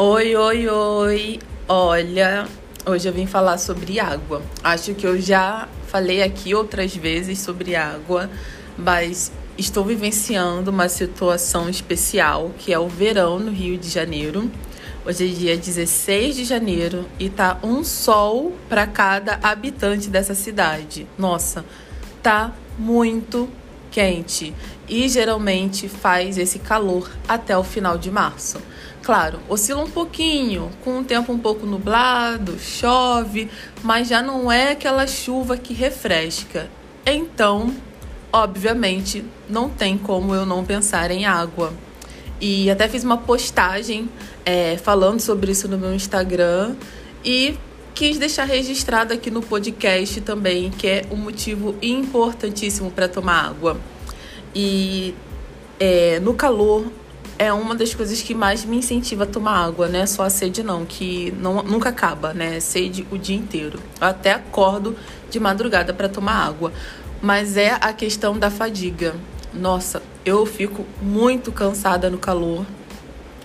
Oi, 0.00 0.36
oi, 0.36 0.68
oi. 0.68 1.40
Olha, 1.66 2.46
hoje 2.86 3.08
eu 3.08 3.12
vim 3.12 3.26
falar 3.26 3.58
sobre 3.58 3.98
água. 3.98 4.40
Acho 4.62 4.94
que 4.94 5.04
eu 5.04 5.20
já 5.20 5.66
falei 5.88 6.22
aqui 6.22 6.54
outras 6.54 6.94
vezes 6.94 7.40
sobre 7.40 7.74
água, 7.74 8.30
mas 8.78 9.32
estou 9.58 9.84
vivenciando 9.84 10.70
uma 10.70 10.88
situação 10.88 11.68
especial 11.68 12.52
que 12.56 12.72
é 12.72 12.78
o 12.78 12.86
verão 12.86 13.40
no 13.40 13.50
Rio 13.50 13.76
de 13.76 13.88
Janeiro. 13.88 14.48
Hoje 15.04 15.32
é 15.32 15.34
dia 15.34 15.56
16 15.56 16.36
de 16.36 16.44
janeiro 16.44 17.04
e 17.18 17.28
tá 17.28 17.58
um 17.60 17.82
sol 17.82 18.52
para 18.68 18.86
cada 18.86 19.40
habitante 19.42 20.08
dessa 20.08 20.32
cidade. 20.32 21.08
Nossa, 21.18 21.64
tá 22.22 22.52
muito 22.78 23.48
quente 23.90 24.54
e 24.88 25.08
geralmente 25.08 25.88
faz 25.88 26.38
esse 26.38 26.60
calor 26.60 27.10
até 27.26 27.58
o 27.58 27.64
final 27.64 27.98
de 27.98 28.12
março. 28.12 28.58
Claro, 29.08 29.40
oscila 29.48 29.82
um 29.82 29.90
pouquinho, 29.90 30.70
com 30.84 30.98
o 30.98 31.02
tempo 31.02 31.32
um 31.32 31.38
pouco 31.38 31.64
nublado, 31.64 32.58
chove, 32.58 33.48
mas 33.82 34.06
já 34.06 34.20
não 34.20 34.52
é 34.52 34.72
aquela 34.72 35.06
chuva 35.06 35.56
que 35.56 35.72
refresca. 35.72 36.68
Então, 37.06 37.74
obviamente, 38.30 39.24
não 39.48 39.70
tem 39.70 39.96
como 39.96 40.34
eu 40.34 40.44
não 40.44 40.62
pensar 40.62 41.10
em 41.10 41.24
água. 41.24 41.72
E 42.38 42.70
até 42.70 42.86
fiz 42.86 43.02
uma 43.02 43.16
postagem 43.16 44.10
é, 44.44 44.76
falando 44.76 45.20
sobre 45.20 45.52
isso 45.52 45.66
no 45.68 45.78
meu 45.78 45.94
Instagram 45.94 46.76
e 47.24 47.56
quis 47.94 48.18
deixar 48.18 48.44
registrado 48.44 49.14
aqui 49.14 49.30
no 49.30 49.40
podcast 49.40 50.20
também, 50.20 50.68
que 50.68 50.86
é 50.86 51.06
um 51.10 51.16
motivo 51.16 51.74
importantíssimo 51.80 52.90
para 52.90 53.08
tomar 53.08 53.46
água. 53.46 53.80
E 54.54 55.14
é, 55.80 56.20
no 56.20 56.34
calor 56.34 56.84
é 57.38 57.52
uma 57.52 57.74
das 57.74 57.94
coisas 57.94 58.20
que 58.20 58.34
mais 58.34 58.64
me 58.64 58.78
incentiva 58.78 59.22
a 59.22 59.26
tomar 59.26 59.64
água, 59.64 59.86
né? 59.86 60.04
Só 60.06 60.24
a 60.24 60.30
sede 60.30 60.62
não, 60.62 60.84
que 60.84 61.32
não, 61.38 61.62
nunca 61.62 61.90
acaba, 61.90 62.34
né? 62.34 62.58
Sede 62.58 63.06
o 63.12 63.16
dia 63.16 63.36
inteiro. 63.36 63.78
Eu 64.00 64.08
até 64.08 64.32
acordo 64.32 64.96
de 65.30 65.38
madrugada 65.38 65.94
para 65.94 66.08
tomar 66.08 66.46
água. 66.48 66.72
Mas 67.22 67.56
é 67.56 67.70
a 67.80 67.92
questão 67.92 68.36
da 68.36 68.50
fadiga. 68.50 69.14
Nossa, 69.54 70.02
eu 70.24 70.44
fico 70.44 70.84
muito 71.00 71.52
cansada 71.52 72.10
no 72.10 72.18
calor. 72.18 72.66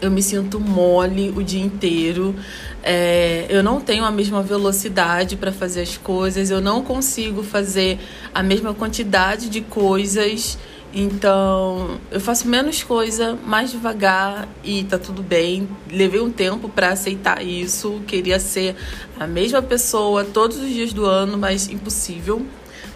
Eu 0.00 0.10
me 0.10 0.22
sinto 0.22 0.58
mole 0.58 1.30
o 1.36 1.42
dia 1.42 1.62
inteiro. 1.62 2.34
É, 2.82 3.46
eu 3.50 3.62
não 3.62 3.80
tenho 3.80 4.04
a 4.04 4.10
mesma 4.10 4.42
velocidade 4.42 5.36
para 5.36 5.52
fazer 5.52 5.82
as 5.82 5.96
coisas. 5.96 6.50
Eu 6.50 6.60
não 6.60 6.82
consigo 6.82 7.42
fazer 7.42 7.98
a 8.34 8.42
mesma 8.42 8.72
quantidade 8.72 9.50
de 9.50 9.60
coisas 9.60 10.58
então, 10.96 11.98
eu 12.08 12.20
faço 12.20 12.46
menos 12.46 12.84
coisa, 12.84 13.36
mais 13.44 13.72
devagar 13.72 14.46
e 14.62 14.84
tá 14.84 14.96
tudo 14.96 15.24
bem. 15.24 15.68
Levei 15.90 16.20
um 16.20 16.30
tempo 16.30 16.68
para 16.68 16.90
aceitar 16.90 17.44
isso. 17.44 18.00
Queria 18.06 18.38
ser 18.38 18.76
a 19.18 19.26
mesma 19.26 19.60
pessoa 19.60 20.24
todos 20.24 20.56
os 20.56 20.68
dias 20.68 20.92
do 20.92 21.04
ano, 21.04 21.36
mas 21.36 21.68
impossível. 21.68 22.46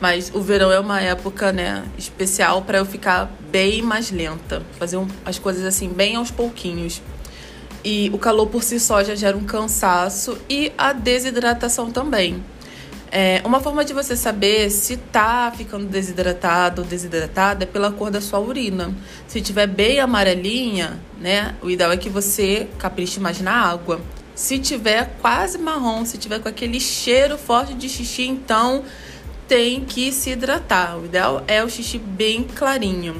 Mas 0.00 0.30
o 0.32 0.40
verão 0.40 0.70
é 0.70 0.78
uma 0.78 1.00
época, 1.00 1.50
né, 1.50 1.84
especial 1.98 2.62
para 2.62 2.78
eu 2.78 2.84
ficar 2.86 3.32
bem 3.50 3.82
mais 3.82 4.12
lenta, 4.12 4.62
fazer 4.78 4.96
um, 4.96 5.08
as 5.24 5.40
coisas 5.40 5.64
assim 5.64 5.88
bem 5.88 6.14
aos 6.14 6.30
pouquinhos. 6.30 7.02
E 7.84 8.08
o 8.14 8.18
calor 8.18 8.46
por 8.46 8.62
si 8.62 8.78
só 8.78 9.02
já 9.02 9.16
gera 9.16 9.36
um 9.36 9.42
cansaço 9.42 10.38
e 10.48 10.70
a 10.78 10.92
desidratação 10.92 11.90
também. 11.90 12.44
É, 13.10 13.40
uma 13.44 13.58
forma 13.60 13.84
de 13.84 13.94
você 13.94 14.14
saber 14.14 14.70
se 14.70 14.96
tá 14.96 15.52
ficando 15.56 15.86
desidratado 15.86 16.82
ou 16.82 16.88
desidratada 16.88 17.64
é 17.64 17.66
pela 17.66 17.90
cor 17.90 18.10
da 18.10 18.20
sua 18.20 18.38
urina. 18.38 18.94
Se 19.26 19.40
tiver 19.40 19.66
bem 19.66 19.98
amarelinha, 19.98 21.00
né, 21.18 21.54
o 21.62 21.70
ideal 21.70 21.90
é 21.90 21.96
que 21.96 22.10
você 22.10 22.68
capriche 22.78 23.18
mais 23.18 23.40
na 23.40 23.52
água. 23.52 24.00
Se 24.34 24.58
tiver 24.58 25.16
quase 25.20 25.58
marrom, 25.58 26.04
se 26.04 26.18
tiver 26.18 26.38
com 26.38 26.48
aquele 26.48 26.78
cheiro 26.78 27.38
forte 27.38 27.74
de 27.74 27.88
xixi, 27.88 28.24
então 28.26 28.84
tem 29.48 29.84
que 29.84 30.12
se 30.12 30.30
hidratar. 30.30 30.98
O 30.98 31.06
ideal 31.06 31.42
é 31.48 31.64
o 31.64 31.68
xixi 31.68 31.98
bem 31.98 32.44
clarinho. 32.44 33.16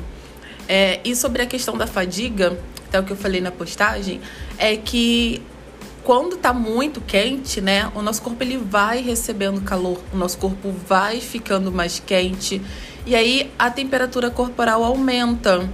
É, 0.69 1.01
e 1.03 1.17
sobre 1.17 1.43
a 1.43 1.47
questão 1.47 1.79
da 1.79 1.87
fadiga, 1.87 2.59
até 2.87 3.01
o 3.01 3.05
que 3.05 3.11
eu 3.11 3.17
falei 3.17 3.41
na 3.41 3.51
postagem, 3.51 4.21
é 4.59 4.77
que 4.77 5.43
quando 6.09 6.39
tá 6.39 6.55
muito 6.55 7.03
quente, 7.03 7.61
né, 7.61 7.93
o 7.95 8.01
nosso 8.01 8.23
corpo 8.23 8.43
ele 8.43 8.57
vai 8.57 9.03
recebendo 9.03 9.61
calor, 9.61 10.01
o 10.11 10.17
nosso 10.17 10.39
corpo 10.39 10.73
vai 10.87 11.21
ficando 11.21 11.71
mais 11.71 12.01
quente 12.01 12.63
e 13.05 13.15
aí 13.15 13.53
a 13.59 13.71
temperatura 13.71 14.31
corporal 14.31 14.83
aumenta. 14.83 15.69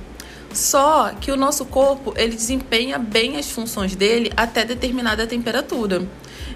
Só 0.52 1.10
que 1.20 1.30
o 1.30 1.36
nosso 1.36 1.64
corpo 1.66 2.12
ele 2.16 2.34
desempenha 2.34 2.98
bem 2.98 3.36
as 3.36 3.48
funções 3.48 3.94
dele 3.94 4.32
até 4.36 4.64
determinada 4.64 5.24
temperatura. 5.24 6.04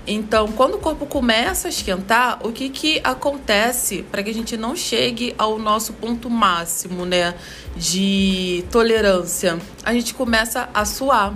Então, 0.05 0.49
quando 0.49 0.75
o 0.75 0.78
corpo 0.78 1.06
começa 1.06 1.69
a 1.69 1.71
esquentar, 1.71 2.44
o 2.44 2.50
que, 2.50 2.71
que 2.71 3.00
acontece 3.05 4.03
para 4.11 4.25
que 4.25 4.31
a 4.31 4.34
gente 4.34 4.56
não 4.56 4.75
chegue 4.75 5.37
ao 5.38 5.56
nosso 5.56 5.93
ponto 5.93 6.28
máximo, 6.28 7.06
né, 7.06 7.33
de 7.77 8.65
tolerância? 8.72 9.56
A 9.84 9.93
gente 9.93 10.15
começa 10.15 10.69
a 10.75 10.84
suar. 10.84 11.33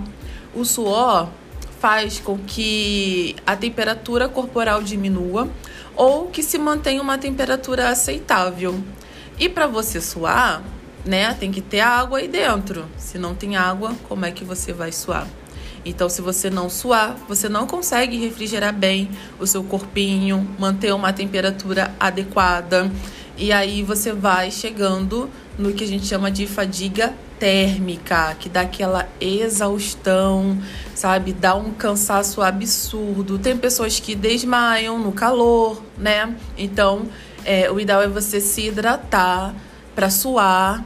O 0.53 0.65
suor 0.65 1.29
faz 1.83 2.17
com 2.17 2.37
que 2.37 3.35
a 3.45 3.57
temperatura 3.57 4.29
corporal 4.29 4.81
diminua 4.81 5.49
ou 5.97 6.27
que 6.27 6.41
se 6.41 6.57
mantenha 6.57 7.01
uma 7.01 7.17
temperatura 7.17 7.89
aceitável. 7.89 8.81
E 9.37 9.49
para 9.49 9.67
você 9.67 9.99
suar, 9.99 10.63
né, 11.03 11.33
tem 11.33 11.51
que 11.51 11.59
ter 11.59 11.81
água 11.81 12.19
aí 12.19 12.29
dentro. 12.29 12.85
Se 12.95 13.17
não 13.17 13.35
tem 13.35 13.57
água, 13.57 13.93
como 14.07 14.25
é 14.25 14.31
que 14.31 14.45
você 14.45 14.71
vai 14.71 14.93
suar? 14.93 15.27
Então, 15.83 16.07
se 16.07 16.21
você 16.21 16.49
não 16.49 16.69
suar, 16.69 17.17
você 17.27 17.49
não 17.49 17.67
consegue 17.67 18.15
refrigerar 18.15 18.73
bem 18.73 19.09
o 19.37 19.45
seu 19.45 19.61
corpinho, 19.61 20.55
manter 20.57 20.93
uma 20.93 21.11
temperatura 21.11 21.93
adequada. 21.99 22.89
E 23.37 23.51
aí 23.51 23.83
você 23.83 24.13
vai 24.13 24.51
chegando 24.51 25.29
no 25.59 25.73
que 25.73 25.83
a 25.83 25.87
gente 25.87 26.05
chama 26.05 26.31
de 26.31 26.47
fadiga 26.47 27.13
térmica, 27.43 28.37
que 28.39 28.47
dá 28.47 28.61
aquela 28.61 29.05
exaustão, 29.19 30.57
sabe? 30.95 31.33
Dá 31.33 31.53
um 31.55 31.73
cansaço 31.73 32.41
absurdo. 32.41 33.37
Tem 33.37 33.57
pessoas 33.57 33.99
que 33.99 34.15
desmaiam 34.15 34.97
no 34.97 35.11
calor, 35.11 35.83
né? 35.97 36.33
Então, 36.57 37.01
é, 37.43 37.69
o 37.69 37.81
ideal 37.81 38.01
é 38.01 38.07
você 38.07 38.39
se 38.39 38.67
hidratar 38.67 39.53
para 39.93 40.09
suar. 40.09 40.85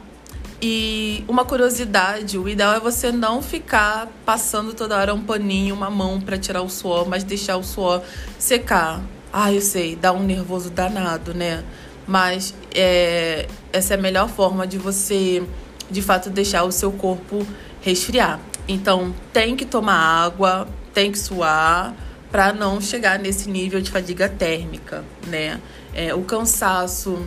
E 0.60 1.24
uma 1.28 1.44
curiosidade, 1.44 2.36
o 2.36 2.48
ideal 2.48 2.74
é 2.74 2.80
você 2.80 3.12
não 3.12 3.40
ficar 3.40 4.08
passando 4.26 4.74
toda 4.74 4.96
hora 4.96 5.14
um 5.14 5.22
paninho, 5.22 5.76
uma 5.76 5.88
mão 5.88 6.20
para 6.20 6.36
tirar 6.36 6.62
o 6.62 6.68
suor, 6.68 7.08
mas 7.08 7.22
deixar 7.22 7.56
o 7.56 7.62
suor 7.62 8.02
secar. 8.36 9.00
Ah, 9.32 9.52
eu 9.52 9.60
sei, 9.60 9.94
dá 9.94 10.12
um 10.12 10.24
nervoso 10.24 10.70
danado, 10.70 11.32
né? 11.32 11.62
Mas 12.04 12.52
é, 12.74 13.46
essa 13.72 13.94
é 13.94 13.96
a 13.96 14.00
melhor 14.00 14.28
forma 14.28 14.66
de 14.66 14.76
você 14.76 15.46
de 15.90 16.02
fato 16.02 16.30
deixar 16.30 16.64
o 16.64 16.72
seu 16.72 16.92
corpo 16.92 17.46
resfriar. 17.80 18.40
Então, 18.66 19.14
tem 19.32 19.56
que 19.56 19.64
tomar 19.64 19.94
água, 19.94 20.68
tem 20.92 21.10
que 21.10 21.18
suar 21.18 21.94
para 22.30 22.52
não 22.52 22.80
chegar 22.80 23.18
nesse 23.18 23.48
nível 23.48 23.80
de 23.80 23.90
fadiga 23.90 24.28
térmica, 24.28 25.04
né? 25.26 25.60
É, 25.94 26.14
o 26.14 26.22
cansaço, 26.22 27.26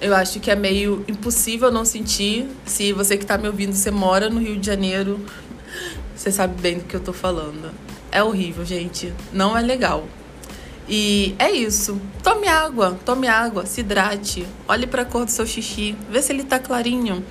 eu 0.00 0.14
acho 0.14 0.40
que 0.40 0.50
é 0.50 0.56
meio 0.56 1.04
impossível 1.06 1.70
não 1.70 1.84
sentir. 1.84 2.48
Se 2.64 2.92
você 2.92 3.16
que 3.16 3.24
está 3.24 3.38
me 3.38 3.46
ouvindo, 3.46 3.72
você 3.72 3.90
mora 3.90 4.28
no 4.28 4.40
Rio 4.40 4.56
de 4.56 4.66
Janeiro, 4.66 5.24
você 6.16 6.32
sabe 6.32 6.60
bem 6.60 6.78
do 6.78 6.84
que 6.84 6.94
eu 6.94 7.00
tô 7.00 7.12
falando. 7.12 7.70
É 8.10 8.22
horrível, 8.22 8.64
gente. 8.64 9.12
Não 9.32 9.56
é 9.56 9.62
legal. 9.62 10.06
E 10.88 11.36
é 11.38 11.52
isso. 11.52 12.00
Tome 12.22 12.48
água, 12.48 12.98
tome 13.04 13.28
água, 13.28 13.64
se 13.64 13.80
hidrate. 13.80 14.44
Olhe 14.66 14.88
para 14.88 15.02
a 15.02 15.04
cor 15.04 15.24
do 15.24 15.30
seu 15.30 15.46
xixi, 15.46 15.96
vê 16.10 16.20
se 16.20 16.32
ele 16.32 16.42
tá 16.42 16.58
clarinho. 16.58 17.24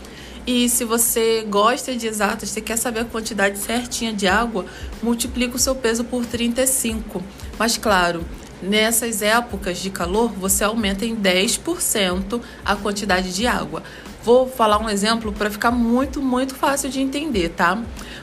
E 0.52 0.68
se 0.68 0.84
você 0.84 1.46
gosta 1.48 1.96
de 1.96 2.08
exatas, 2.08 2.50
você 2.50 2.60
quer 2.60 2.76
saber 2.76 3.02
a 3.02 3.06
quantidade 3.06 3.60
certinha 3.60 4.12
de 4.12 4.28
água, 4.28 4.66
multiplica 5.00 5.56
o 5.56 5.60
seu 5.60 5.76
peso 5.76 6.04
por 6.04 6.26
35. 6.26 7.24
Mas 7.60 7.78
claro, 7.78 8.26
nessas 8.60 9.22
épocas 9.22 9.78
de 9.78 9.92
calor, 9.92 10.32
você 10.32 10.64
aumenta 10.64 11.06
em 11.06 11.16
10% 11.16 12.42
a 12.66 12.76
quantidade 12.76 13.32
de 13.32 13.46
água. 13.46 13.84
Vou 14.24 14.50
falar 14.50 14.80
um 14.80 14.90
exemplo 14.90 15.32
para 15.32 15.52
ficar 15.52 15.70
muito, 15.70 16.20
muito 16.20 16.56
fácil 16.56 16.90
de 16.90 17.00
entender, 17.00 17.50
tá? 17.50 17.80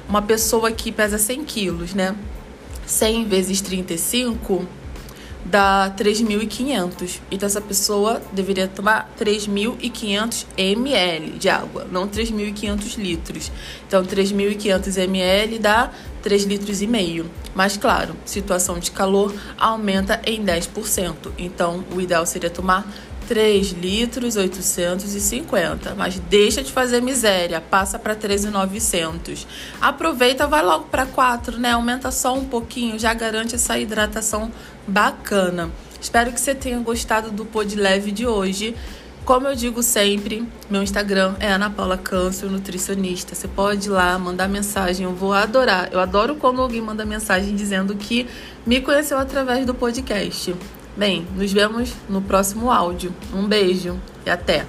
Uma 0.09 0.21
pessoa 0.21 0.73
que 0.73 0.91
pesa 0.91 1.19
100 1.19 1.45
quilos, 1.45 1.95
né? 1.95 2.13
100 2.85 3.25
vezes 3.27 3.61
35 3.61 4.67
dá 5.47 5.95
3.500. 5.97 7.21
Então 7.31 7.47
essa 7.47 7.61
pessoa 7.61 8.21
deveria 8.33 8.69
tomar 8.69 9.11
3.500 9.19 10.47
ml 10.57 11.39
de 11.39 11.49
água, 11.49 11.87
não 11.91 12.09
3.500 12.09 12.99
litros. 12.99 13.53
Então 13.87 14.05
3.500 14.05 14.99
ml 14.99 15.59
dá 15.59 15.91
3 16.23 16.45
litros 16.45 16.83
e 16.83 16.87
meio. 16.87 17.31
Mas 17.55 17.77
claro, 17.77 18.17
situação 18.25 18.79
de 18.79 18.91
calor 18.91 19.35
aumenta 19.57 20.21
em 20.27 20.45
10%. 20.45 21.33
Então 21.39 21.85
o 21.95 22.01
ideal 22.01 22.27
seria 22.27 22.51
tomar 22.51 22.87
3 23.27 23.73
litros 23.73 24.37
850, 24.37 25.95
mas 25.95 26.19
deixa 26.19 26.63
de 26.63 26.73
fazer 26.73 27.01
miséria, 27.03 27.61
passa 27.61 27.99
para 27.99 28.15
3,900. 28.15 29.47
Aproveita, 29.81 30.47
vai 30.47 30.63
logo 30.63 30.85
para 30.85 31.07
4, 31.07 31.59
né? 31.59 31.73
Aumenta 31.73 32.11
só 32.11 32.35
um 32.35 32.45
pouquinho, 32.45 32.99
já 32.99 33.13
garante 33.15 33.55
essa 33.55 33.79
hidratação 33.79 34.51
bacana. 34.87 35.71
Espero 36.01 36.33
que 36.33 36.41
você 36.41 36.55
tenha 36.55 36.79
gostado 36.79 37.31
do 37.31 37.45
pod 37.45 37.75
leve 37.75 38.13
de 38.13 38.27
hoje. 38.27 38.75
Como 39.25 39.49
eu 39.49 39.57
digo 39.57 39.83
sempre, 39.83 40.47
meu 40.71 40.85
Instagram 40.85 41.35
é 41.41 41.49
Ana 41.49 41.69
Paula 41.69 41.99
Câncer, 41.99 42.49
nutricionista. 42.49 43.35
Você 43.35 43.49
pode 43.49 43.89
ir 43.89 43.91
lá 43.91 44.17
mandar 44.17 44.49
mensagem, 44.49 45.05
eu 45.05 45.13
vou 45.13 45.33
adorar. 45.33 45.89
Eu 45.91 45.99
adoro 45.99 46.37
quando 46.37 46.63
alguém 46.63 46.81
manda 46.81 47.05
mensagem 47.05 47.57
dizendo 47.57 47.97
que 47.97 48.29
me 48.65 48.81
conheceu 48.81 49.19
através 49.19 49.67
do 49.67 49.75
podcast. 49.75 50.55
Bem, 50.97 51.27
nos 51.37 51.53
vemos 51.53 51.93
no 52.09 52.23
próximo 52.23 52.71
áudio. 52.71 53.13
Um 53.35 53.47
beijo 53.47 54.01
e 54.25 54.31
até! 54.31 54.65